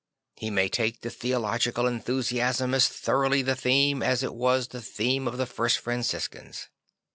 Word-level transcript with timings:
He 0.35 0.49
may 0.49 0.63
make 0.73 1.01
the 1.01 1.11
theological 1.11 1.85
enthusiasm 1.85 2.73
as 2.73 2.87
thoroughly 2.87 3.43
the 3.43 3.55
theme 3.55 4.01
as 4.01 4.23
it 4.23 4.33
was 4.33 4.69
the 4.69 4.81
theme 4.81 5.27
of 5.27 5.37
the 5.37 5.45
first 5.45 5.77
Franciscans. 5.77 6.69